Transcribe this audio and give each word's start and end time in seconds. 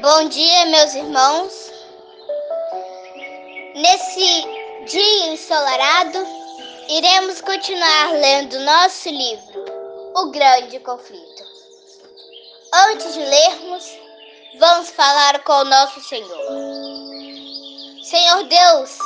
Bom 0.00 0.28
dia, 0.30 0.64
meus 0.64 0.94
irmãos. 0.94 1.70
Nesse 3.74 4.44
dia 4.86 5.26
ensolarado, 5.26 6.26
iremos 6.88 7.42
continuar 7.42 8.12
lendo 8.12 8.60
nosso 8.60 9.10
livro, 9.10 9.64
O 10.16 10.30
Grande 10.30 10.78
Conflito. 10.80 11.44
Antes 12.88 13.12
de 13.12 13.20
lermos, 13.20 13.84
vamos 14.58 14.88
falar 14.88 15.38
com 15.44 15.52
o 15.52 15.64
nosso 15.64 16.00
Senhor. 16.00 16.46
Senhor 18.02 18.44
Deus, 18.44 18.98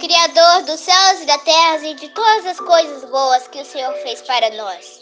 Criador 0.00 0.62
dos 0.64 0.80
céus 0.80 1.20
e 1.22 1.26
da 1.26 1.38
terra 1.38 1.86
e 1.86 1.94
de 1.94 2.08
todas 2.08 2.46
as 2.46 2.58
coisas 2.58 3.08
boas 3.08 3.46
que 3.46 3.60
o 3.60 3.64
Senhor 3.64 3.94
fez 4.02 4.22
para 4.22 4.50
nós. 4.56 5.00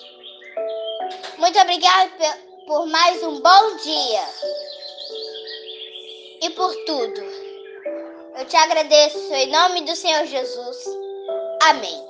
Muito 1.39 1.59
obrigado 1.59 2.48
por 2.69 2.87
mais 2.87 3.23
um 3.23 3.41
bom 3.41 3.77
dia 3.77 4.25
e 6.43 6.51
por 6.51 6.71
tudo. 6.85 7.21
Eu 8.39 8.45
te 8.45 8.57
agradeço 8.57 9.19
em 9.33 9.51
nome 9.51 9.81
do 9.81 9.97
Senhor 9.97 10.27
Jesus. 10.27 10.77
Amém. 11.63 12.07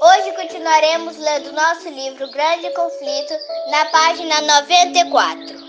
Hoje 0.00 0.32
continuaremos 0.36 1.18
lendo 1.18 1.52
nosso 1.54 1.88
livro 1.88 2.30
Grande 2.30 2.70
Conflito 2.70 3.34
na 3.72 3.84
página 3.86 4.40
94. 4.42 5.66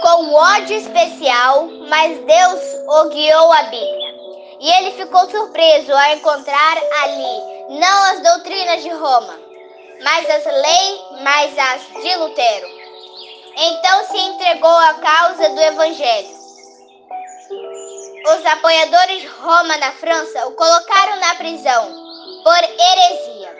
Com 0.00 0.32
ódio 0.32 0.74
especial, 0.74 1.66
mas 1.90 2.18
Deus 2.24 2.62
o 2.88 3.08
guiou 3.10 3.52
a 3.52 3.62
Bíblia. 3.64 4.14
E 4.58 4.70
ele 4.70 4.92
ficou 4.92 5.28
surpreso 5.28 5.92
ao 5.92 6.14
encontrar 6.14 6.78
ali 7.02 7.78
não 7.78 8.04
as 8.04 8.22
doutrinas 8.22 8.82
de 8.82 8.88
Roma, 8.88 9.47
mas 10.02 10.30
as 10.30 10.44
leis, 10.44 11.00
mas 11.22 11.58
as 11.58 12.02
de 12.02 12.16
Lutero. 12.16 12.68
Então 13.56 14.04
se 14.06 14.18
entregou 14.18 14.76
à 14.76 14.94
causa 14.94 15.48
do 15.48 15.60
Evangelho. 15.60 16.38
Os 18.26 18.46
apoiadores 18.46 19.22
de 19.22 19.26
Roma 19.26 19.76
na 19.78 19.90
França 19.92 20.46
o 20.46 20.52
colocaram 20.52 21.16
na 21.16 21.34
prisão 21.34 22.08
por 22.44 22.56
heresia. 22.56 23.56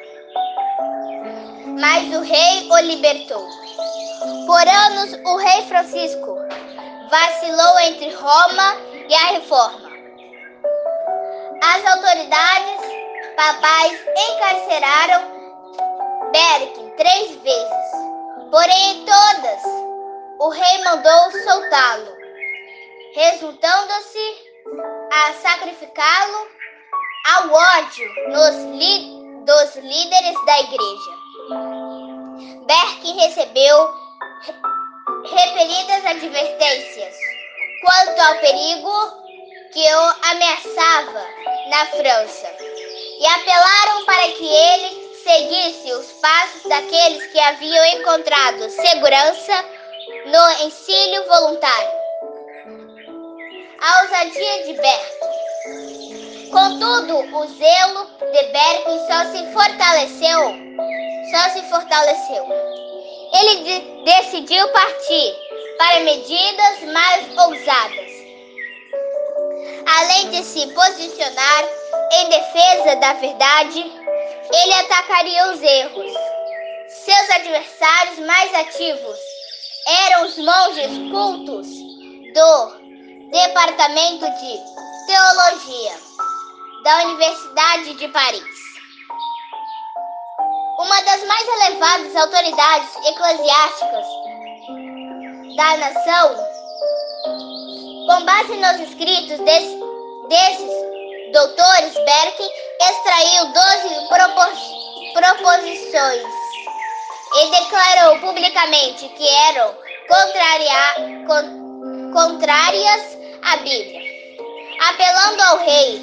Mas 1.81 2.15
o 2.15 2.21
rei 2.21 2.69
o 2.71 2.79
libertou. 2.79 3.49
Por 4.47 4.69
anos, 4.69 5.13
o 5.25 5.37
rei 5.37 5.63
Francisco 5.67 6.37
vacilou 7.11 7.79
entre 7.81 8.11
Roma 8.15 8.77
e 9.09 9.15
a 9.15 9.27
reforma. 9.33 9.89
As 11.63 11.87
autoridades 11.87 12.81
papais 13.37 13.99
encarceraram 14.31 15.38
Berk 16.33 16.93
três 16.97 17.37
vezes. 17.37 17.89
Porém, 18.51 18.91
em 18.93 19.05
todas, 19.05 19.63
o 20.41 20.49
rei 20.51 20.85
mandou 20.85 21.31
soltá-lo, 21.45 22.17
resultando-se 23.15 24.49
a 25.13 25.33
sacrificá-lo 25.35 26.49
ao 27.35 27.51
ódio 27.51 28.09
dos 29.47 29.77
líderes 29.77 30.47
da 30.47 30.61
igreja. 30.61 31.19
Berk 32.67 33.13
recebeu 33.13 33.95
repelidas 35.31 36.05
advertências 36.05 37.17
quanto 37.83 38.21
ao 38.21 38.35
perigo 38.41 38.93
que 39.73 39.95
o 39.95 40.31
ameaçava 40.31 41.27
na 41.71 41.87
França 41.87 42.55
e 43.21 43.27
apelaram 43.27 44.05
para 44.05 44.29
que 44.33 44.47
ele 44.47 45.08
seguisse 45.29 45.93
os 45.93 46.07
passos 46.23 46.63
daqueles 46.71 47.27
que 47.27 47.39
haviam 47.39 47.85
encontrado 47.85 48.71
segurança 48.71 49.65
no 50.25 50.67
ensino 50.67 51.25
voluntário. 51.29 51.91
A 53.79 54.03
ousadia 54.03 54.65
de 54.65 54.73
Berk. 54.73 55.19
Contudo, 56.51 57.19
o 57.37 57.47
zelo 57.47 58.07
de 58.33 58.43
Berk 58.53 58.85
só 59.07 59.31
se 59.31 59.53
fortaleceu, 59.53 60.41
só 61.31 61.51
se 61.51 61.63
fortaleceu. 61.69 62.47
Ele 63.35 63.57
de 63.65 64.05
decidiu 64.05 64.67
partir 64.69 65.37
para 65.77 66.01
medidas 66.01 66.81
mais 66.91 67.29
ousadas. 67.37 68.19
Além 69.99 70.31
de 70.31 70.43
se 70.43 70.67
posicionar 70.69 71.65
em 72.13 72.29
defesa 72.31 72.97
da 72.97 73.13
verdade, 73.13 73.93
ele 74.53 74.75
atacaria 74.75 75.53
os 75.53 75.63
erros. 75.63 76.13
Seus 76.89 77.31
adversários 77.31 78.19
mais 78.21 78.55
ativos 78.55 79.19
eram 79.87 80.27
os 80.27 80.39
monges 80.39 81.11
cultos 81.11 81.67
do 82.35 83.31
Departamento 83.31 84.27
de 84.27 84.59
Teologia 85.07 85.93
da 86.85 87.05
Universidade 87.05 87.95
de 87.95 88.09
Paris. 88.09 88.59
Uma 90.79 91.01
das 91.03 91.25
mais 91.25 91.49
elevadas 91.49 92.17
autoridades 92.17 92.97
eclesiásticas 93.07 94.07
da 95.57 95.77
nação, 95.77 96.37
com 98.07 98.25
base 98.25 98.55
nos 98.55 98.89
escritos 98.89 99.39
desse, 99.41 99.81
desses 100.29 100.98
doutores, 101.33 101.95
Berke 101.95 102.51
extraiu 102.81 103.47
12 103.53 104.09
proposições 105.13 106.23
e 107.35 107.51
declarou 107.51 108.19
publicamente 108.21 109.09
que 109.09 109.29
eram 109.29 109.75
contrárias 112.13 113.19
à 113.43 113.57
Bíblia, 113.59 114.01
apelando 114.89 115.43
ao 115.43 115.59
rei 115.59 116.01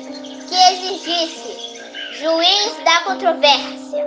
que 0.48 0.56
exigisse 0.74 1.82
juiz 2.20 2.84
da 2.84 3.02
controvérsia. 3.02 4.06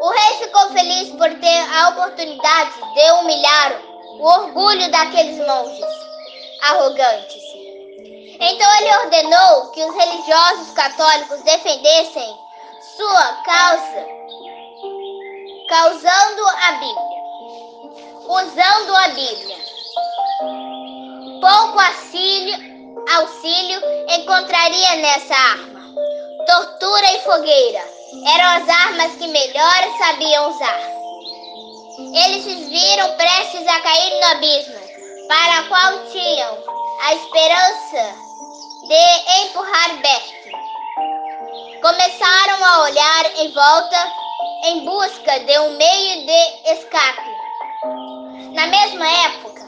O 0.00 0.08
rei 0.10 0.36
ficou 0.38 0.70
feliz 0.70 1.08
por 1.10 1.32
ter 1.38 1.74
a 1.74 1.88
oportunidade 1.90 2.72
de 2.94 3.10
humilhar 3.12 3.80
o 4.18 4.24
orgulho 4.24 4.90
daqueles 4.90 5.38
monges 5.46 5.86
arrogantes 6.62 7.45
então 8.38 8.76
ele 8.76 8.96
ordenou 8.98 9.70
que 9.70 9.84
os 9.84 9.94
religiosos 9.94 10.70
católicos 10.72 11.40
defendessem 11.42 12.36
sua 12.96 13.32
causa, 13.44 14.06
causando 15.68 16.46
a 16.48 16.72
Bíblia, 16.72 17.16
usando 18.28 18.96
a 18.96 19.08
Bíblia. 19.08 19.56
Pouco 21.40 21.80
auxílio, 21.80 23.04
auxílio 23.14 23.80
encontraria 24.18 24.96
nessa 24.96 25.34
arma. 25.34 25.80
Tortura 26.46 27.12
e 27.12 27.20
fogueira 27.20 27.84
eram 28.34 28.62
as 28.62 28.68
armas 28.68 29.12
que 29.16 29.26
melhor 29.28 29.98
sabiam 29.98 30.50
usar. 30.50 30.80
Eles 32.24 32.44
se 32.44 32.54
viram 32.54 33.16
prestes 33.16 33.66
a 33.66 33.80
cair 33.80 34.20
no 34.20 34.26
abismo, 34.26 34.80
para 35.28 35.62
o 35.62 35.68
qual 35.68 36.06
tinham 36.10 36.58
a 37.02 37.14
esperança 37.14 38.25
de 38.88 39.42
empurrar 39.42 39.96
Bert. 40.00 40.36
Começaram 41.82 42.64
a 42.64 42.82
olhar 42.82 43.38
em 43.38 43.52
volta 43.52 44.12
em 44.64 44.84
busca 44.84 45.40
de 45.40 45.58
um 45.58 45.70
meio 45.76 46.24
de 46.24 46.70
escape. 46.72 47.36
Na 48.54 48.66
mesma 48.68 49.08
época, 49.08 49.62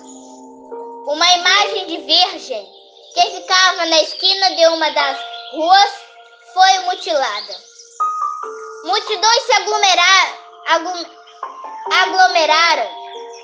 uma 1.07 1.33
imagem 1.33 1.87
de 1.87 1.97
virgem 1.99 2.69
que 3.15 3.31
ficava 3.31 3.87
na 3.87 4.03
esquina 4.03 4.55
de 4.55 4.67
uma 4.69 4.91
das 4.91 5.19
ruas 5.53 5.93
foi 6.55 6.79
mutilada. 6.81 7.57
Multidões 8.85 9.43
se 9.43 9.53
aglomeraram, 9.55 10.37
aglomeraram 12.03 12.91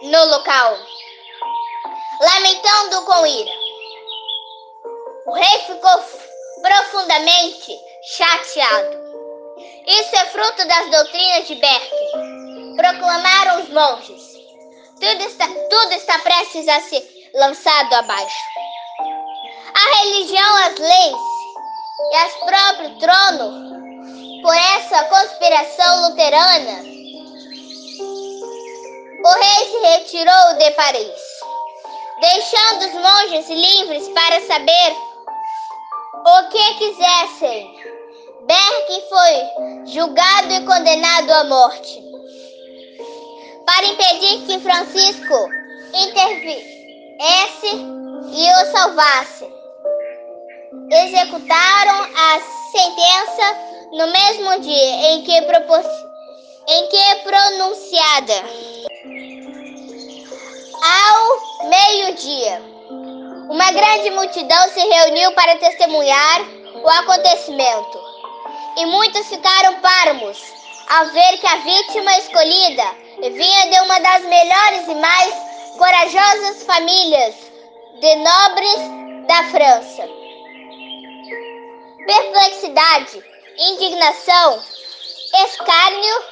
no 0.03 0.25
local, 0.27 0.79
lamentando 2.20 3.03
com 3.06 3.27
ira. 3.27 3.64
O 5.26 5.32
rei 5.32 5.59
ficou 5.61 6.05
profundamente 6.61 7.81
chateado. 8.03 9.05
Isso 9.87 10.17
é 10.17 10.26
fruto 10.26 10.69
das 10.69 10.91
doutrinas 10.91 11.47
de 11.47 11.55
Berkeley. 11.55 12.76
Proclamaram 12.76 13.62
os 13.62 13.69
monges. 13.71 14.23
Tudo 15.00 15.23
está, 15.23 15.47
tudo 15.47 15.93
está 15.93 16.19
prestes 16.19 16.69
a 16.69 16.81
ser 16.81 17.31
lançado 17.35 17.94
abaixo. 17.94 18.37
A 19.75 19.97
religião, 20.05 20.56
as 20.56 20.79
leis 20.79 21.17
e 22.12 22.17
as 22.17 22.32
próprio 22.35 22.99
trono, 22.99 24.43
por 24.43 24.55
essa 24.55 25.05
conspiração 25.05 26.09
luterana, 26.09 26.82
o 29.25 29.32
rei 29.41 29.70
se 29.70 29.79
retirou 29.87 30.55
de 30.59 30.70
Paris, 30.73 31.20
deixando 32.20 32.85
os 32.85 32.93
monges 32.93 33.49
livres 33.49 34.09
para 34.11 34.47
saber 34.47 35.14
o 36.26 36.49
que 36.49 36.75
quisessem. 36.75 37.75
Berk 38.47 39.03
foi 39.09 39.87
julgado 39.87 40.53
e 40.53 40.67
condenado 40.67 41.31
à 41.31 41.44
morte. 41.44 42.03
para 43.67 43.87
impedir 43.87 44.47
que 44.47 44.61
Francisco 44.61 45.49
interviesse 45.94 47.76
e 48.32 48.50
o 48.50 48.73
salvasse. 48.73 49.49
Executaram 50.91 52.05
a 52.15 52.41
sentença 52.73 53.56
no 53.93 54.06
mesmo 54.09 54.61
dia 54.61 55.12
em 55.12 55.23
que, 55.23 55.32
em 55.32 56.88
que 56.88 57.15
pronunciada. 57.25 58.35
Ao 60.82 61.69
meio-dia, 61.69 62.74
uma 63.49 63.70
grande 63.73 64.11
multidão 64.11 64.69
se 64.70 64.81
reuniu 64.81 65.32
para 65.32 65.56
testemunhar 65.56 66.41
o 66.82 66.88
acontecimento, 66.88 68.00
e 68.76 68.87
muitos 68.87 69.26
ficaram 69.29 69.81
parmos 69.81 70.43
ao 70.88 71.06
ver 71.06 71.38
que 71.38 71.46
a 71.46 71.56
vítima 71.56 72.19
escolhida 72.19 72.85
vinha 73.20 73.70
de 73.70 73.81
uma 73.81 74.00
das 74.00 74.23
melhores 74.25 74.88
e 74.88 74.94
mais 74.94 75.35
corajosas 75.79 76.62
famílias 76.64 77.35
de 78.00 78.14
nobres 78.17 79.26
da 79.26 79.44
França. 79.50 80.08
Perplexidade, 82.06 83.25
indignação, 83.58 84.62
escárnio 85.46 86.23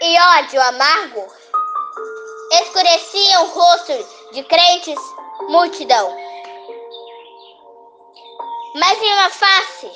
e 0.00 0.20
ódio 0.38 0.60
amargo 0.62 1.26
escureciam 2.62 3.44
o 3.44 3.48
rosto 3.48 4.06
de 4.32 4.42
crentes 4.44 4.98
multidão. 5.48 6.27
Mas 8.74 9.02
em 9.02 9.12
uma 9.14 9.30
face, 9.30 9.90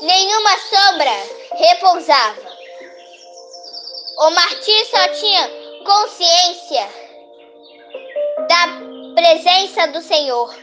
nenhuma 0.00 0.58
sombra 0.58 1.12
repousava. 1.56 2.54
O 4.18 4.30
martir 4.30 4.84
só 4.86 5.08
tinha 5.08 5.48
consciência 5.84 6.88
da 8.48 9.14
presença 9.14 9.86
do 9.88 10.02
Senhor. 10.02 10.54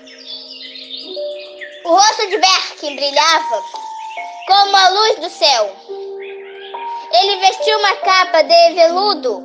O 1.85 1.89
rosto 1.89 2.27
de 2.27 2.37
Berkin 2.37 2.95
brilhava 2.95 3.63
como 4.47 4.75
a 4.75 4.89
luz 4.89 5.19
do 5.19 5.29
céu. 5.29 5.75
Ele 7.21 7.35
vestiu 7.37 7.79
uma 7.79 7.95
capa 7.97 8.41
de 8.41 8.73
veludo, 8.73 9.37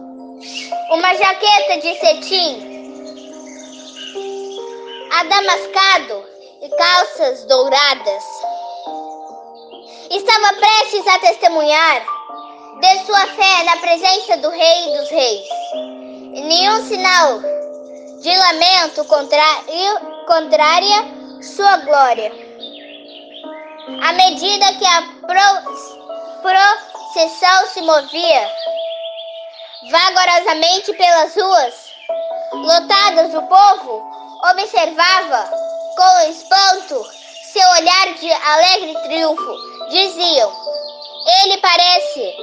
uma 0.90 1.14
jaqueta 1.14 1.78
de 1.78 2.00
cetim, 2.00 2.76
adamascado 5.12 6.35
e 6.60 6.68
calças 6.68 7.44
douradas. 7.44 8.24
Estava 10.10 10.54
prestes 10.54 11.06
a 11.06 11.18
testemunhar 11.18 12.06
de 12.80 13.04
sua 13.04 13.26
fé 13.26 13.64
na 13.64 13.76
presença 13.78 14.36
do 14.38 14.50
Rei 14.50 14.96
dos 14.96 15.10
Reis. 15.10 15.48
E 16.34 16.40
nenhum 16.42 16.84
sinal 16.86 17.40
de 18.22 18.36
lamento 18.36 19.04
contrária 20.26 21.04
sua 21.42 21.76
glória. 21.78 22.32
À 24.02 24.12
medida 24.12 24.74
que 24.74 24.86
a 24.86 25.02
procissão 26.42 27.66
se 27.68 27.82
movia 27.82 28.50
vagarosamente 29.90 30.92
pelas 30.94 31.34
ruas, 31.34 31.74
lotadas 32.52 33.32
do 33.32 33.42
povo, 33.42 34.02
observava 34.50 35.65
com 35.96 36.30
espanto 36.30 37.04
seu 37.52 37.68
olhar 37.70 38.14
de 38.14 38.30
alegre 38.30 38.94
triunfo. 39.04 39.88
Diziam: 39.88 40.52
Ele 41.42 41.56
parece 41.58 42.34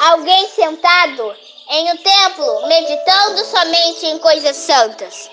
alguém 0.00 0.48
sentado 0.48 1.36
em 1.70 1.92
um 1.92 1.96
templo, 1.96 2.66
meditando 2.66 3.44
somente 3.44 4.06
em 4.06 4.18
coisas 4.18 4.56
santas. 4.56 5.30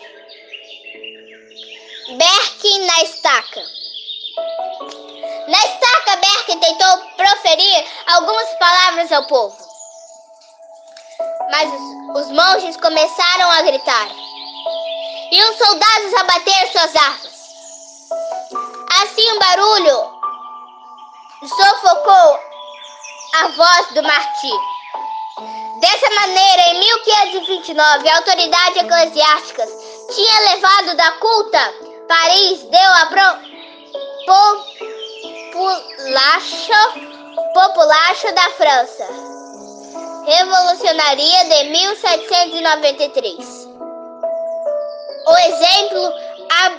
Berk 2.17 2.79
na 2.79 3.03
estaca. 3.03 3.63
Na 5.47 5.57
estaca, 5.57 6.15
Berk 6.17 6.55
tentou 6.57 6.97
proferir 7.17 7.85
algumas 8.07 8.49
palavras 8.59 9.11
ao 9.11 9.27
povo. 9.27 9.57
Mas 11.49 11.69
os, 11.73 12.21
os 12.21 12.31
monges 12.31 12.77
começaram 12.77 13.51
a 13.51 13.61
gritar 13.61 14.09
e 15.31 15.43
os 15.43 15.57
soldados 15.57 16.13
abater 16.13 16.71
suas 16.71 16.95
armas. 16.95 17.26
Assim 19.03 19.31
o 19.31 19.39
barulho 19.39 20.11
sufocou 21.41 22.39
a 23.35 23.47
voz 23.49 23.87
do 23.93 24.03
martir. 24.03 24.59
Dessa 25.79 26.09
maneira, 26.15 26.61
em 26.69 26.79
1529, 26.79 28.09
autoridades 28.09 28.83
eclesiásticas 28.83 29.69
tinha 30.13 30.39
levado 30.51 30.95
da 30.97 31.11
culta 31.11 31.73
Paris 32.07 32.63
deu 32.63 32.91
a 32.93 33.05
populacho, 35.51 36.73
populacho 37.53 38.33
da 38.33 38.49
França. 38.51 39.07
Revolucionaria 40.25 41.45
de 41.45 41.63
1793 41.69 43.67
o 45.27 45.37
exemplo 45.39 46.13
ab, 46.49 46.75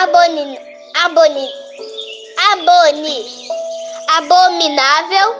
aboni, 0.00 0.67
aboni, 0.94 1.48
aboni, 2.52 3.48
abominável 4.16 5.34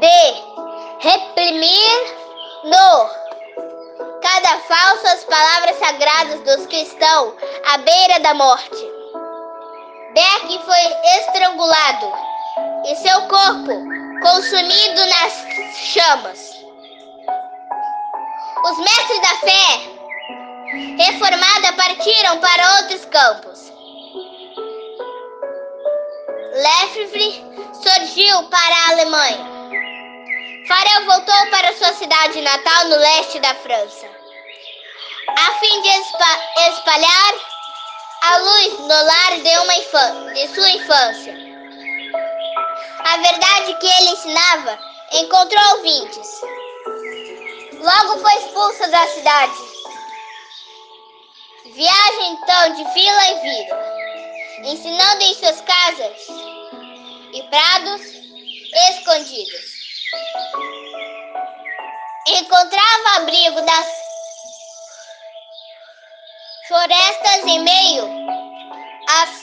de 0.00 0.52
reprimir 1.00 2.16
no 2.64 3.10
cada 4.20 4.58
falso 4.60 5.06
as 5.08 5.24
palavras 5.24 5.76
sagradas 5.76 6.40
dos 6.40 6.66
que 6.66 6.76
estão 6.82 7.34
à 7.72 7.78
beira 7.78 8.20
da 8.20 8.34
morte. 8.34 8.92
Beck 10.14 10.64
foi 10.64 11.18
estrangulado 11.18 12.12
e 12.86 12.96
seu 12.96 13.22
corpo 13.22 13.72
consumido 14.22 15.06
nas 15.06 15.32
chamas. 15.74 16.52
Os 18.64 18.78
mestres 18.78 19.20
da 19.22 19.34
fé 19.38 19.92
reformada 20.98 21.72
partiram 21.72 22.38
para 22.38 22.76
outros 22.76 23.04
campos. 23.06 23.71
Lefebvre 26.54 27.44
surgiu 27.72 28.42
para 28.50 28.74
a 28.74 28.90
Alemanha. 28.90 29.46
Farel 30.68 31.06
voltou 31.06 31.50
para 31.50 31.72
sua 31.74 31.94
cidade 31.94 32.42
natal 32.42 32.84
no 32.88 32.96
leste 32.96 33.40
da 33.40 33.54
França, 33.54 34.06
a 35.28 35.52
fim 35.60 35.82
de 35.82 35.88
espalhar 36.68 37.34
a 38.22 38.36
luz 38.36 38.78
no 38.80 38.86
lar 38.86 39.40
de, 39.40 39.58
uma 39.58 40.32
de 40.34 40.48
sua 40.54 40.70
infância. 40.70 41.34
A 43.04 43.16
verdade 43.16 43.74
que 43.80 43.86
ele 43.86 44.10
ensinava 44.10 44.78
encontrou 45.12 45.76
ouvintes. 45.76 46.40
Logo 47.80 48.20
foi 48.20 48.34
expulso 48.36 48.90
da 48.90 49.06
cidade 49.08 49.72
Viaja 51.64 52.22
então 52.22 52.74
de 52.74 52.84
vila 52.92 53.24
em 53.28 53.40
vila, 53.40 53.91
ensinando 54.64 55.22
em 55.22 55.34
suas 55.34 55.60
casas 55.60 56.26
e 57.32 57.42
prados 57.44 58.00
escondidos. 58.90 59.72
Encontrava 62.28 63.16
abrigo 63.16 63.60
das 63.62 63.86
florestas 66.68 67.46
em 67.46 67.62
meio 67.64 68.08
às 69.08 69.42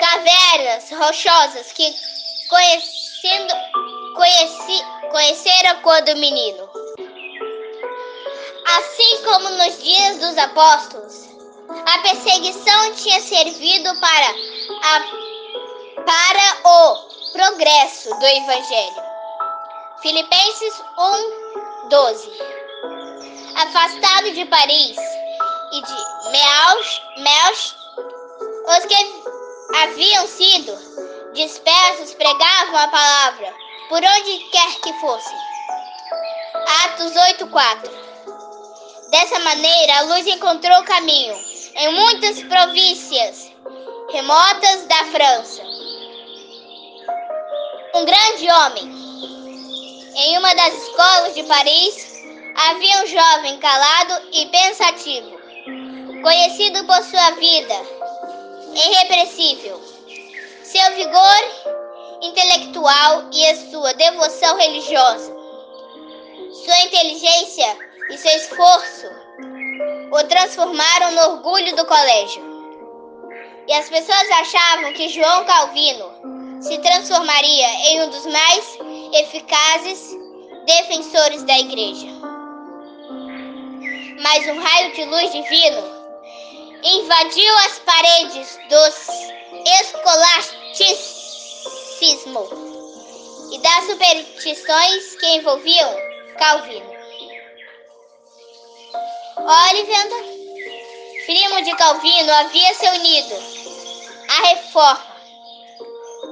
cavernas 0.00 0.90
rochosas 0.90 1.72
que 1.72 1.94
conhecendo, 2.48 3.54
conheci, 4.14 4.84
conheceram 5.10 5.82
quando 5.82 6.16
menino. 6.16 6.68
Assim 8.66 9.24
como 9.24 9.50
nos 9.50 9.82
dias 9.82 10.18
dos 10.18 10.38
apóstolos, 10.38 11.27
a 11.68 11.98
perseguição 11.98 12.94
tinha 12.94 13.20
servido 13.20 13.94
para, 14.00 14.34
a, 14.82 15.00
para 16.04 16.70
o 16.70 17.08
progresso 17.32 18.08
do 18.18 18.26
Evangelho. 18.26 19.02
Filipenses 20.00 20.82
1, 20.98 21.88
12. 21.90 22.32
Afastado 23.56 24.32
de 24.32 24.44
Paris 24.46 24.96
e 25.72 25.82
de 25.82 26.30
Meaux, 26.30 27.02
Meaux 27.18 27.76
os 28.68 28.86
que 28.86 29.76
haviam 29.76 30.26
sido 30.26 31.32
dispersos 31.34 32.14
pregavam 32.14 32.78
a 32.78 32.88
palavra 32.88 33.54
por 33.88 34.02
onde 34.02 34.38
quer 34.50 34.80
que 34.80 34.92
fossem. 35.00 35.36
Atos 36.84 37.14
8, 37.14 37.46
4. 37.46 38.08
Dessa 39.10 39.38
maneira, 39.40 39.98
a 39.98 40.02
luz 40.02 40.26
encontrou 40.26 40.82
caminho 40.84 41.47
em 41.78 41.92
muitas 41.92 42.42
províncias 42.42 43.52
remotas 44.10 44.86
da 44.86 45.04
França. 45.12 45.62
Um 47.94 48.04
grande 48.04 48.50
homem, 48.50 48.84
em 50.16 50.38
uma 50.38 50.54
das 50.56 50.74
escolas 50.74 51.34
de 51.36 51.44
Paris, 51.44 52.24
havia 52.56 53.04
um 53.04 53.06
jovem 53.06 53.58
calado 53.58 54.26
e 54.32 54.46
pensativo, 54.46 55.38
conhecido 56.20 56.84
por 56.84 57.00
sua 57.04 57.30
vida 57.32 57.74
irrepressível, 58.74 59.80
seu 60.64 60.94
vigor 60.96 61.78
intelectual 62.22 63.28
e 63.32 63.46
a 63.46 63.70
sua 63.70 63.94
devoção 63.94 64.56
religiosa. 64.56 65.32
Sua 66.64 66.78
inteligência 66.80 67.76
e 68.10 68.18
seu 68.18 68.32
esforço 68.32 69.27
o 70.10 70.24
transformaram 70.24 71.12
no 71.12 71.20
orgulho 71.32 71.76
do 71.76 71.84
colégio. 71.84 72.42
E 73.66 73.72
as 73.72 73.88
pessoas 73.88 74.30
achavam 74.30 74.92
que 74.94 75.08
João 75.08 75.44
Calvino 75.44 76.10
se 76.62 76.78
transformaria 76.78 77.68
em 77.90 78.02
um 78.02 78.10
dos 78.10 78.26
mais 78.26 78.78
eficazes 79.12 80.16
defensores 80.66 81.44
da 81.44 81.58
igreja. 81.58 82.08
Mas 84.22 84.46
um 84.48 84.60
raio 84.60 84.92
de 84.94 85.04
luz 85.04 85.30
divino 85.32 85.82
invadiu 86.82 87.56
as 87.66 87.78
paredes 87.80 88.58
dos 88.68 89.08
escolasticismo 89.80 92.48
e 93.52 93.58
das 93.58 93.84
superstições 93.84 95.14
que 95.16 95.26
envolviam 95.36 95.94
Calvino. 96.38 96.87
Oliver, 99.50 100.08
primo 101.24 101.62
de 101.62 101.74
Calvino, 101.76 102.30
havia 102.30 102.74
se 102.74 102.86
unido 102.86 103.34
à 104.28 104.46
reforma. 104.48 105.16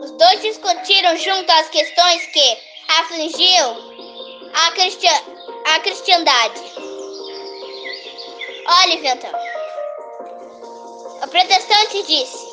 Os 0.03 0.11
dois 0.19 0.43
discutiram 0.43 1.17
junto 1.17 1.51
as 1.51 1.71
questões 1.71 2.27
que 2.27 2.59
afligiam 2.89 3.75
a, 4.53 4.71
cristian 4.73 5.19
a 5.65 5.81
cristandade. 5.81 6.61
Oliver, 8.83 9.19
o 11.23 11.29
protestante 11.29 12.03
disse: 12.03 12.47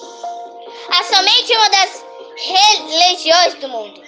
há 0.92 1.04
somente 1.04 1.58
uma 1.58 1.70
das 1.72 2.06
religiões 2.38 3.54
do 3.56 3.68
mundo, 3.68 4.02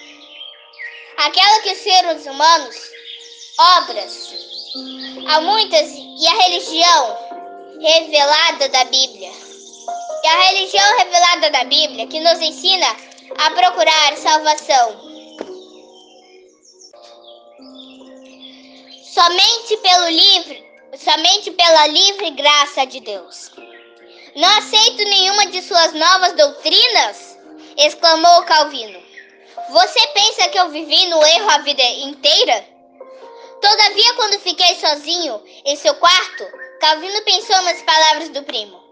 aquela 1.18 1.60
que 1.60 1.72
os 1.72 1.78
seres 1.78 2.24
humanos, 2.24 2.76
obras, 3.58 4.56
Há 5.28 5.40
muitas 5.40 6.05
e 6.18 6.26
a 6.26 6.34
religião 6.44 7.18
revelada 7.78 8.68
da 8.70 8.84
Bíblia. 8.84 9.30
E 10.22 10.26
a 10.26 10.40
religião 10.48 10.98
revelada 10.98 11.50
da 11.50 11.64
Bíblia 11.64 12.06
que 12.06 12.20
nos 12.20 12.40
ensina 12.40 12.86
a 13.38 13.50
procurar 13.50 14.16
salvação. 14.16 15.06
Somente 19.12 19.76
pelo 19.76 20.08
livre, 20.08 20.64
somente 20.98 21.50
pela 21.50 21.86
livre 21.88 22.30
graça 22.30 22.86
de 22.86 23.00
Deus. 23.00 23.50
Não 24.34 24.58
aceito 24.58 25.04
nenhuma 25.04 25.46
de 25.46 25.62
suas 25.62 25.92
novas 25.92 26.32
doutrinas, 26.34 27.38
exclamou 27.76 28.42
Calvino. 28.44 29.02
Você 29.70 30.06
pensa 30.08 30.48
que 30.48 30.58
eu 30.58 30.70
vivi 30.70 31.06
no 31.06 31.22
erro 31.24 31.50
a 31.50 31.58
vida 31.58 31.82
inteira? 31.82 32.75
Todavia, 33.60 34.14
quando 34.14 34.40
fiquei 34.40 34.74
sozinho 34.76 35.42
em 35.64 35.76
seu 35.76 35.94
quarto, 35.96 36.44
Calvino 36.80 37.22
pensou 37.22 37.60
nas 37.62 37.82
palavras 37.82 38.28
do 38.30 38.42
primo. 38.42 38.82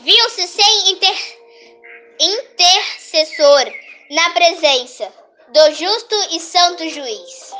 Viu-se 0.00 0.46
sem 0.46 0.90
inter... 0.90 1.38
intercessor 2.20 3.72
na 4.10 4.30
presença 4.30 5.12
do 5.48 5.72
justo 5.74 6.14
e 6.32 6.40
santo 6.40 6.88
juiz. 6.88 7.52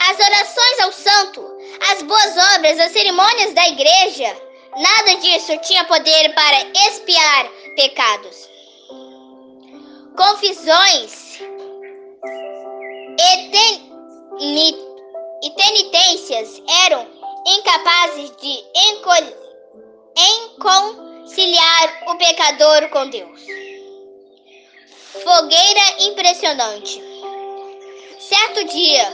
As 0.00 0.18
orações 0.18 0.80
ao 0.80 0.92
santo, 0.92 1.58
as 1.90 2.02
boas 2.02 2.56
obras, 2.56 2.78
as 2.80 2.92
cerimônias 2.92 3.52
da 3.52 3.68
igreja, 3.68 4.36
nada 4.76 5.16
disso 5.16 5.56
tinha 5.58 5.84
poder 5.84 6.34
para 6.34 6.62
expiar 6.86 7.48
pecados. 7.76 8.48
Confissões 10.16 11.40
e 13.20 13.50
e 13.50 13.87
penitências 15.56 16.62
eram 16.86 17.06
incapazes 17.46 18.32
de 18.40 18.64
reconciliar 20.16 22.04
o 22.08 22.16
pecador 22.16 22.88
com 22.90 23.08
Deus. 23.08 23.40
Fogueira 25.22 25.80
impressionante. 26.00 27.02
Certo 28.20 28.64
dia, 28.64 29.04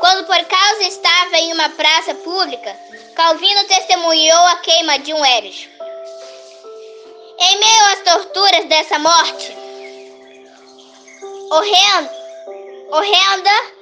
quando 0.00 0.26
por 0.26 0.44
causa 0.44 0.82
estava 0.82 1.38
em 1.38 1.52
uma 1.52 1.68
praça 1.70 2.14
pública, 2.16 2.76
Calvino 3.14 3.64
testemunhou 3.64 4.40
a 4.46 4.56
queima 4.56 4.98
de 4.98 5.14
um 5.14 5.24
Eres. 5.24 5.68
Em 7.38 7.58
meio 7.58 7.84
às 7.92 8.02
torturas 8.02 8.64
dessa 8.66 8.98
morte, 8.98 9.56
horrenda, 12.90 13.72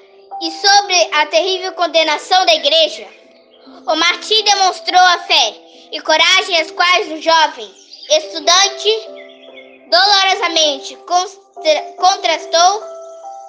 e 0.40 0.50
sobre 0.50 1.10
a 1.12 1.26
terrível 1.26 1.72
condenação 1.72 2.44
da 2.46 2.54
igreja. 2.54 3.06
O 3.86 3.94
Martim 3.96 4.42
demonstrou 4.44 5.00
a 5.00 5.18
fé 5.20 5.54
e 5.92 6.00
coragem 6.00 6.60
as 6.60 6.70
quais 6.70 7.12
o 7.12 7.20
jovem 7.20 7.70
estudante 8.10 8.90
dolorosamente 9.90 10.96
contrastou 11.96 12.82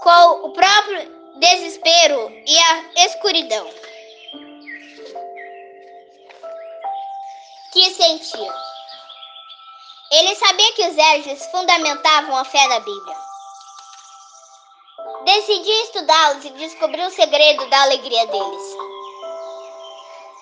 com 0.03 0.48
o 0.48 0.53
próprio 0.53 1.21
desespero 1.39 2.31
e 2.45 2.60
a 2.60 3.05
escuridão 3.05 3.67
que 7.71 7.89
sentia. 7.91 8.53
Ele 10.12 10.36
sabia 10.36 10.74
que 10.74 10.88
os 10.88 10.98
hereges 10.98 11.45
fundamentavam 11.51 12.36
a 12.36 12.43
fé 12.43 12.67
na 12.67 12.79
Bíblia. 12.79 13.30
Decidi 15.25 15.71
estudá-los 15.83 16.45
e 16.45 16.49
descobri 16.51 16.99
o 17.03 17.11
segredo 17.11 17.63
da 17.67 17.83
alegria 17.83 18.25
deles. 18.25 18.75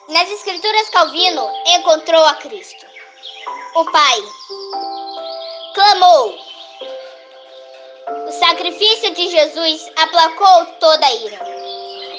Nas 0.08 0.32
Escrituras, 0.32 0.90
Calvino 0.90 1.52
encontrou 1.66 2.24
a 2.24 2.36
Cristo. 2.36 2.86
O 3.76 3.84
Pai 3.92 4.18
clamou. 5.76 6.34
O 8.26 8.32
sacrifício 8.32 9.14
de 9.14 9.28
Jesus 9.30 9.92
aplacou 9.98 10.66
toda 10.80 11.06
a 11.06 11.14
ira. 11.14 11.40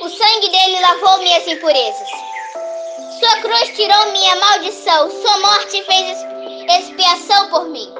O 0.02 0.08
sangue 0.10 0.48
dele 0.50 0.80
lavou 0.80 1.18
minhas 1.20 1.48
impurezas. 1.48 2.08
Sua 3.18 3.36
cruz 3.40 3.74
tirou 3.74 4.12
minha 4.12 4.36
maldição. 4.36 5.10
Sua 5.10 5.38
morte 5.38 5.82
fez 5.84 6.18
expiação 6.78 7.48
por 7.48 7.64
mim. 7.70 7.92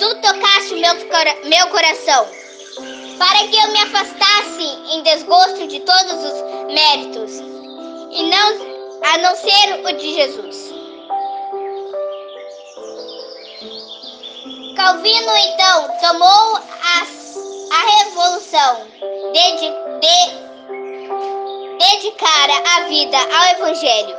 Tu 0.00 0.20
tocaste 0.20 0.74
meu, 0.74 0.94
meu 1.44 1.68
coração 1.68 2.41
para 3.18 3.48
que 3.48 3.56
eu 3.56 3.68
me 3.72 3.78
afastasse 3.78 4.64
em 4.92 5.02
desgosto 5.02 5.66
de 5.66 5.80
todos 5.80 6.12
os 6.12 6.72
méritos, 6.72 7.32
e 8.10 8.22
não 8.24 8.72
a 9.04 9.18
não 9.18 9.34
ser 9.34 9.84
o 9.84 9.92
de 9.96 10.14
Jesus. 10.14 10.72
Calvino 14.76 15.36
então 15.36 15.88
tomou 16.00 16.56
a, 16.56 17.06
a 17.72 18.04
revolução 18.04 18.86
de, 19.32 19.44
de 20.00 20.18
dedicar 21.78 22.48
a 22.76 22.88
vida 22.88 23.18
ao 23.18 23.44
Evangelho, 23.56 24.16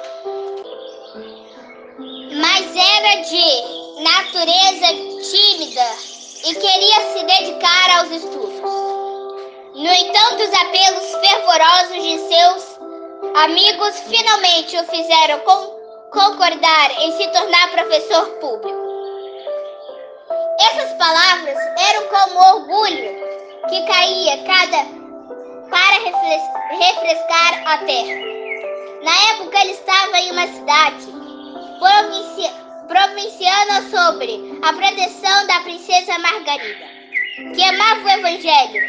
mas 2.39 2.75
era 2.75 3.21
de 3.21 4.03
natureza 4.03 4.87
tímida 5.21 6.12
e 6.43 6.55
queria 6.55 7.13
se 7.13 7.23
dedicar 7.23 7.99
aos 7.99 8.11
estudos. 8.11 8.59
No 9.75 9.91
entanto, 9.91 10.43
os 10.43 10.53
apelos 10.53 11.15
fervorosos 11.25 12.03
de 12.03 12.19
seus 12.27 12.79
amigos 13.43 13.99
finalmente 14.01 14.77
o 14.77 14.83
fizeram 14.83 15.39
concordar 16.11 16.91
em 16.99 17.11
se 17.13 17.27
tornar 17.29 17.71
professor 17.71 18.25
público. 18.41 18.83
Essas 20.59 20.93
palavras 20.97 21.57
eram 21.77 22.07
como 22.07 22.39
orgulho 22.57 23.09
que 23.69 23.85
caía 23.87 24.43
cada 24.43 24.85
para 25.69 25.97
refrescar 26.77 27.63
a 27.67 27.77
terra. 27.79 28.21
Na 29.03 29.33
época 29.33 29.61
ele 29.61 29.71
estava 29.71 30.19
em 30.19 30.31
uma 30.31 30.47
cidade 30.47 31.07
provincial 31.79 32.62
provinciana 32.93 33.81
sobre 33.89 34.59
a 34.61 34.71
proteção 34.71 35.47
da 35.47 35.61
princesa 35.61 36.19
Margarida, 36.19 36.85
que 37.55 37.63
amava 37.63 38.05
o 38.05 38.09
Evangelho 38.09 38.83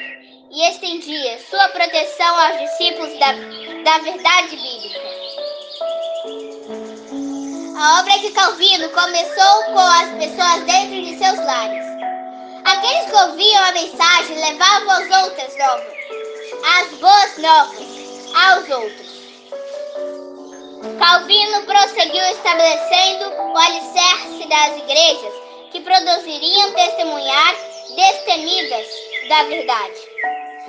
e 0.50 0.68
estendia 0.68 1.38
sua 1.48 1.68
proteção 1.68 2.38
aos 2.38 2.60
discípulos 2.60 3.18
da, 3.18 3.32
da 3.82 3.98
verdade 4.00 4.56
bíblica. 4.56 5.00
A 7.78 8.00
obra 8.00 8.18
de 8.18 8.30
Calvino 8.32 8.90
começou 8.90 9.64
com 9.72 9.78
as 9.78 10.10
pessoas 10.18 10.64
dentro 10.64 11.02
de 11.02 11.16
seus 11.16 11.38
lares. 11.38 11.86
Aqueles 12.66 13.10
que 13.10 13.22
ouviam 13.22 13.64
a 13.64 13.72
mensagem 13.72 14.38
levavam 14.38 14.90
as 14.90 15.22
outras 15.22 15.56
novas, 15.56 15.94
as 16.78 16.88
boas 16.98 17.38
novas, 17.38 17.86
aos 18.34 18.68
outros. 18.68 19.03
Calvino 20.84 21.62
prosseguiu 21.62 22.22
estabelecendo 22.26 23.24
o 23.42 23.56
alicerce 23.56 24.46
das 24.46 24.76
igrejas 24.76 25.32
que 25.72 25.80
produziriam 25.80 26.72
testemunhar 26.72 27.54
destemidas 27.96 28.86
da 29.30 29.44
verdade. 29.44 29.94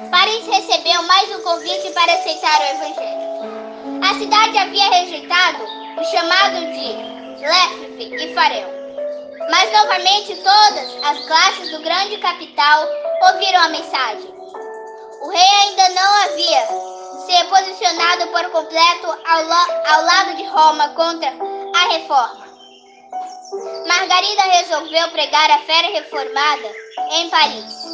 Paris 0.10 0.48
recebeu 0.48 1.04
mais 1.04 1.36
um 1.36 1.42
convite 1.44 1.92
para 1.92 2.14
aceitar 2.14 2.62
o 2.62 2.64
evangelho. 2.64 4.06
A 4.10 4.14
cidade 4.18 4.58
havia 4.58 4.90
rejeitado 4.90 5.64
o 6.00 6.04
chamado 6.06 6.60
de 6.72 7.46
Leffe 7.46 8.16
e 8.16 8.34
Farel. 8.34 8.70
Mas 9.52 9.70
novamente 9.74 10.34
todas 10.38 10.96
as 11.04 11.26
classes 11.28 11.72
do 11.72 11.82
grande 11.82 12.18
capital 12.20 12.88
ouviram 13.34 13.60
a 13.60 13.68
mensagem. 13.68 14.34
O 15.22 15.30
rei 15.30 15.50
ainda 15.64 15.90
não 15.90 16.24
havia 16.24 16.95
se 17.26 17.44
posicionado 17.46 18.28
por 18.28 18.52
completo 18.52 19.08
ao, 19.08 19.96
ao 19.96 20.06
lado 20.06 20.36
de 20.38 20.44
Roma 20.46 20.90
contra 20.90 21.30
a 21.76 21.88
reforma. 21.92 22.46
Margarida 23.88 24.44
resolveu 24.44 25.10
pregar 25.10 25.50
a 25.50 25.60
fé 25.60 25.82
reformada 25.94 26.70
em 27.14 27.30
Paris. 27.30 27.86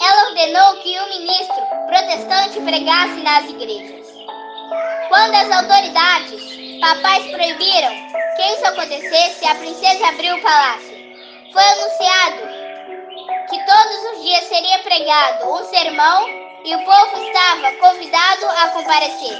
Ela 0.00 0.28
ordenou 0.28 0.76
que 0.82 0.98
o 0.98 1.08
ministro 1.08 1.62
protestante 1.86 2.60
pregasse 2.60 3.20
nas 3.22 3.44
igrejas. 3.48 4.06
Quando 5.08 5.34
as 5.34 5.50
autoridades 5.50 6.80
papais 6.80 7.30
proibiram 7.30 7.94
que 8.36 8.42
isso 8.42 8.66
acontecesse, 8.66 9.46
a 9.46 9.54
princesa 9.54 10.08
abriu 10.08 10.36
o 10.36 10.42
palácio. 10.42 10.96
Foi 11.52 11.62
anunciado 11.62 12.66
que 13.50 13.64
todos 13.64 14.12
os 14.12 14.22
dias 14.22 14.44
seria 14.44 14.78
pregado 14.80 15.52
um 15.52 15.64
sermão 15.64 16.45
e 16.66 16.74
o 16.74 16.84
povo 16.84 17.22
estava 17.22 17.72
convidado 17.76 18.46
a 18.48 18.68
comparecer. 18.70 19.38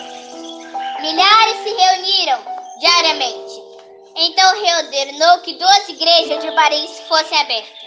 Milhares 1.00 1.56
se 1.64 1.70
reuniram 1.74 2.40
diariamente. 2.78 3.66
Então 4.14 4.62
reordenou 4.62 5.38
que 5.40 5.54
duas 5.54 5.88
igrejas 5.88 6.40
de 6.40 6.52
Paris 6.52 7.00
fossem 7.08 7.36
abertas. 7.38 7.86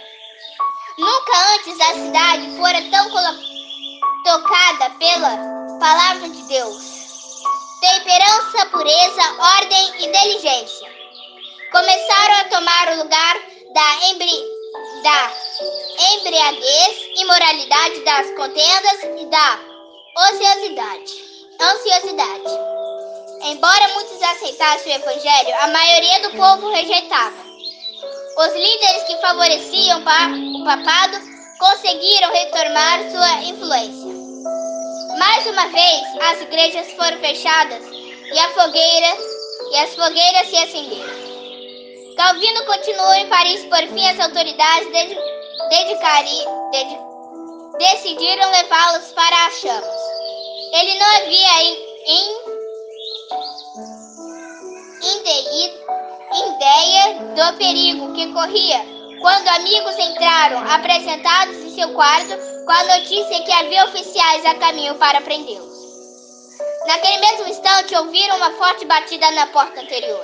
Nunca 0.98 1.32
antes 1.54 1.80
a 1.80 1.94
cidade 1.94 2.56
fora 2.58 2.82
tão 2.90 3.10
tocada 4.24 4.90
pela 4.98 5.38
palavra 5.80 6.28
de 6.28 6.42
Deus. 6.42 7.00
Temperança, 7.80 8.66
pureza, 8.66 9.22
ordem 9.56 10.04
e 10.04 10.12
diligência 10.12 10.88
começaram 11.72 12.34
a 12.34 12.44
tomar 12.44 12.92
o 12.92 12.96
lugar 13.02 13.36
da, 13.72 14.08
embri 14.10 14.59
da 15.02 15.32
embriaguez, 16.14 17.10
imoralidade 17.16 18.00
das 18.04 18.30
contendas 18.32 19.20
e 19.20 19.26
da 19.26 19.58
ociosidade. 20.16 21.30
Ansiosidade. 21.60 22.70
Embora 23.42 23.88
muitos 23.94 24.22
aceitassem 24.22 24.92
o 24.92 24.96
evangelho, 24.96 25.54
a 25.60 25.68
maioria 25.68 26.20
do 26.22 26.36
povo 26.36 26.70
rejeitava. 26.70 27.36
Os 28.38 28.52
líderes 28.54 29.02
que 29.04 29.16
favoreciam 29.20 30.00
o 30.00 30.64
papado 30.64 31.18
conseguiram 31.58 32.32
retomar 32.32 33.10
sua 33.10 33.42
influência. 33.44 34.10
Mais 35.18 35.46
uma 35.46 35.66
vez, 35.68 36.02
as 36.22 36.40
igrejas 36.42 36.92
foram 36.92 37.18
fechadas 37.18 37.82
e 37.92 38.38
a 38.38 38.48
fogueira 38.50 39.16
e 39.72 39.76
as 39.76 39.94
fogueiras 39.94 40.48
se 40.48 40.56
acenderam. 40.56 41.29
Calvino 42.20 42.66
continuou 42.66 43.14
em 43.14 43.26
Paris, 43.30 43.64
por 43.64 43.78
fim 43.78 44.06
as 44.06 44.20
autoridades 44.20 44.88
decidiram 47.78 48.50
levá-los 48.50 49.10
para 49.12 49.46
as 49.46 49.54
chamas. 49.54 50.00
Ele 50.74 50.98
não 50.98 51.06
havia 51.16 51.62
em, 51.62 51.78
em, 52.08 52.50
ideia 56.50 57.14
do 57.34 57.56
perigo 57.56 58.12
que 58.12 58.30
corria 58.34 58.84
quando 59.22 59.48
amigos 59.48 59.98
entraram 59.98 60.58
apresentados 60.70 61.56
em 61.56 61.74
seu 61.74 61.88
quarto 61.94 62.36
com 62.66 62.72
a 62.72 62.98
notícia 62.98 63.42
que 63.44 63.52
havia 63.52 63.86
oficiais 63.86 64.44
a 64.44 64.56
caminho 64.56 64.94
para 64.96 65.22
prendê-los. 65.22 65.70
Naquele 66.86 67.16
mesmo 67.16 67.48
instante, 67.48 67.96
ouviram 67.96 68.36
uma 68.36 68.50
forte 68.58 68.84
batida 68.84 69.30
na 69.30 69.46
porta 69.46 69.80
anterior. 69.80 70.20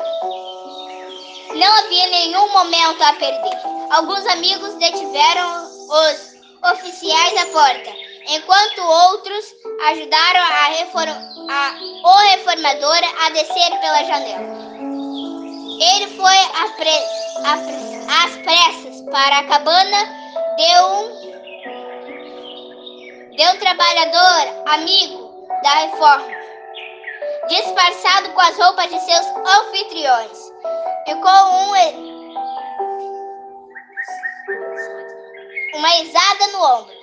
Não 1.57 1.73
havia 1.73 2.07
nenhum 2.09 2.53
momento 2.53 3.03
a 3.03 3.15
perder. 3.15 3.59
Alguns 3.91 4.27
amigos 4.27 4.75
detiveram 4.75 5.65
os 5.89 6.37
oficiais 6.71 7.35
à 7.39 7.47
porta, 7.47 7.91
enquanto 8.29 8.83
outros 8.83 9.55
ajudaram 9.87 10.41
a 10.41 10.67
reform... 10.67 11.11
a... 11.49 11.75
o 12.05 12.17
reformador 12.31 13.01
a 13.25 13.31
descer 13.31 13.71
pela 13.81 14.05
janela. 14.05 14.67
Ele 15.81 16.09
foi 16.15 16.37
às 16.63 16.73
pressas 18.43 19.01
para 19.11 19.39
a 19.39 19.45
cabana 19.45 20.05
de 20.57 20.81
um, 20.81 21.09
de 23.35 23.49
um 23.49 23.59
trabalhador 23.59 24.65
amigo 24.67 25.49
da 25.63 25.71
reforma, 25.71 26.29
disfarçado 27.49 28.29
com 28.31 28.41
as 28.43 28.59
roupas 28.59 28.91
de 28.91 29.01
seus 29.01 29.27
anfitriões 29.27 30.46
com 31.15 31.29
um 31.29 32.17
uma 35.75 35.97
exada 35.99 36.47
no 36.49 36.65
ombro. 36.65 36.97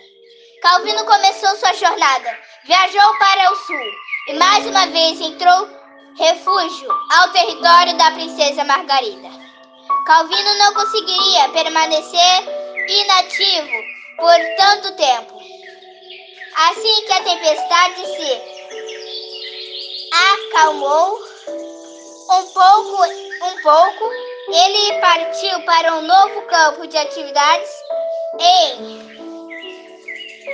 Calvino 0.62 1.06
começou 1.06 1.56
sua 1.58 1.74
jornada, 1.74 2.38
viajou 2.66 3.18
para 3.18 3.52
o 3.52 3.56
sul 3.56 3.86
e 4.30 4.34
mais 4.34 4.66
uma 4.66 4.88
vez 4.88 5.22
entrou 5.22 5.70
refúgio 6.18 6.90
ao 7.18 7.30
território 7.30 7.98
da 7.98 8.12
princesa 8.12 8.64
Margarida. 8.64 9.30
Calvino 10.06 10.56
não 10.56 10.74
conseguiria 10.74 11.50
permanecer 11.50 12.44
inativo 12.88 13.72
por 14.18 14.36
tanto 14.58 14.96
tempo. 14.96 15.42
Assim 16.56 17.06
que 17.06 17.14
a 17.14 17.24
tempestade 17.24 18.06
se 18.06 18.42
acalmou 20.12 21.20
um 22.32 22.44
pouco, 22.54 23.23
um 23.44 23.62
pouco, 23.62 24.10
ele 24.48 25.00
partiu 25.02 25.62
para 25.66 25.96
um 25.96 26.02
novo 26.02 26.42
campo 26.44 26.88
de 26.88 26.98
atividades 26.98 27.70
em 28.40 29.04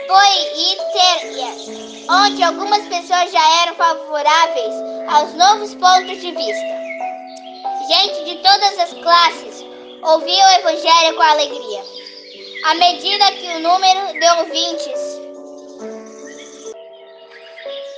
Poitiers, 0.08 1.68
onde 2.10 2.44
algumas 2.44 2.84
pessoas 2.88 3.32
já 3.32 3.62
eram 3.62 3.76
favoráveis 3.76 4.74
aos 5.10 5.34
novos 5.36 5.76
pontos 5.76 6.20
de 6.20 6.32
vista. 6.32 6.80
Gente 7.88 8.26
de 8.26 8.36
todas 8.38 8.80
as 8.80 8.94
classes 8.94 9.66
ouvia 10.04 10.46
o 10.46 10.52
Evangelho 10.60 11.16
com 11.16 11.22
alegria. 11.22 11.84
À 12.66 12.76
medida 12.76 13.32
que 13.34 13.48
o 13.56 13.60
número 13.60 14.14
de 14.20 14.30
ouvintes 14.40 15.20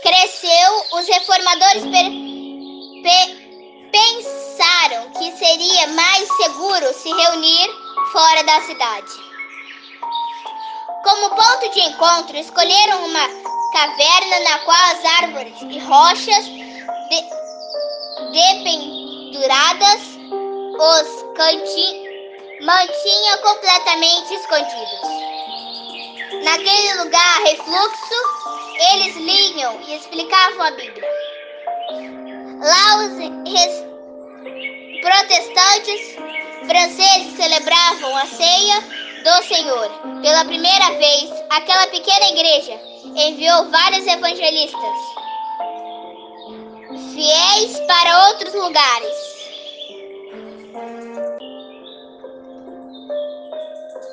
cresceu, 0.03 0.83
os 0.93 1.07
reformadores 1.07 1.83
pensaram 3.91 4.40
que 4.89 5.37
seria 5.37 5.87
mais 5.89 6.27
seguro 6.37 6.91
se 6.93 7.09
reunir 7.13 7.69
fora 8.11 8.43
da 8.43 8.61
cidade. 8.61 9.11
Como 11.03 11.29
ponto 11.29 11.69
de 11.71 11.81
encontro, 11.81 12.35
escolheram 12.35 13.05
uma 13.05 13.27
caverna 13.73 14.39
na 14.39 14.59
qual 14.59 14.77
as 14.77 15.05
árvores 15.21 15.53
e 15.61 15.79
rochas 15.79 16.45
de, 16.45 17.23
dependuradas 18.31 20.01
os 20.79 21.21
mantinham 22.63 23.37
completamente 23.43 24.33
escondidos. 24.33 25.21
Naquele 26.43 27.03
lugar 27.03 27.41
refluxo, 27.43 28.15
eles 28.93 29.15
liam 29.15 29.79
e 29.87 29.95
explicavam 29.95 30.63
a 30.63 30.71
Bíblia. 30.71 31.07
Lá 32.63 32.97
os 32.97 33.19
protestantes 35.01 36.15
franceses 36.65 37.35
celebravam 37.35 38.17
a 38.17 38.25
ceia 38.25 38.81
do 39.23 39.43
Senhor. 39.43 39.89
Pela 40.21 40.45
primeira 40.45 40.91
vez, 40.97 41.31
aquela 41.49 41.87
pequena 41.87 42.27
igreja 42.29 42.79
enviou 43.15 43.69
vários 43.69 44.05
evangelistas 44.07 45.11
fiéis 47.13 47.79
para 47.87 48.27
outros 48.29 48.53
lugares. 48.53 49.31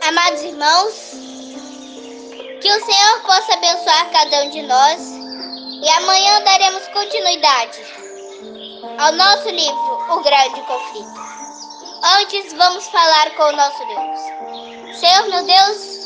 Amados 0.06 0.42
irmãos, 0.42 1.12
que 2.60 2.70
o 2.70 2.84
Senhor 2.84 3.20
possa 3.26 3.54
abençoar 3.54 4.10
cada 4.10 4.42
um 4.44 4.50
de 4.50 4.62
nós 4.62 5.00
e 5.82 5.88
amanhã 5.90 6.42
daremos 6.42 6.86
continuidade 6.88 7.78
ao 8.98 9.12
nosso 9.12 9.48
livro, 9.48 9.87
O 10.10 10.20
Grande 10.20 10.62
Conflito. 10.62 11.20
Antes, 12.20 12.52
vamos 12.54 12.88
falar 12.88 13.30
com 13.36 13.42
o 13.42 13.52
nosso 13.52 13.78
Deus. 13.86 14.98
Senhor 14.98 15.28
meu 15.28 15.44
Deus, 15.44 15.98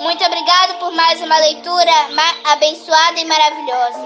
muito 0.00 0.24
obrigado 0.24 0.78
por 0.78 0.90
mais 0.92 1.20
uma 1.20 1.38
leitura 1.38 1.92
abençoada 2.44 3.20
e 3.20 3.24
maravilhosa. 3.26 3.98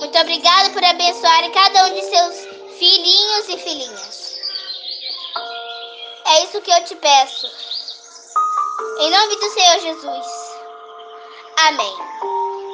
Muito 0.00 0.18
obrigado 0.18 0.72
por 0.72 0.82
abençoar 0.84 1.50
cada 1.52 1.86
um 1.86 1.94
de 1.94 2.02
seus 2.02 2.34
filhinhos 2.78 3.48
e 3.48 3.58
filhinhas. 3.58 4.36
É 6.26 6.44
isso 6.44 6.60
que 6.62 6.70
eu 6.70 6.84
te 6.84 6.94
peço. 6.96 7.46
Em 9.00 9.10
nome 9.10 9.36
do 9.36 9.50
Senhor 9.50 9.80
Jesus. 9.80 10.26
Amém. 11.68 12.35